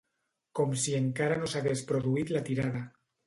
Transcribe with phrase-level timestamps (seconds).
[0.59, 2.85] Com si encara no s'hagués produït la tirada.